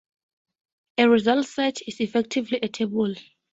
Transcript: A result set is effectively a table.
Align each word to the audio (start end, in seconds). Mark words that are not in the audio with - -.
A 0.97 1.07
result 1.07 1.45
set 1.45 1.87
is 1.87 1.99
effectively 1.99 2.57
a 2.63 2.67
table. 2.69 3.13